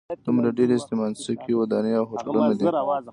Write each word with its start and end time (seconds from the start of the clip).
دومره 0.25 0.49
ډېرې 0.57 0.73
اسمانڅکي 0.77 1.53
ودانۍ 1.55 1.93
او 1.99 2.05
هوټلونه 2.11 2.49
دي. 2.57 2.65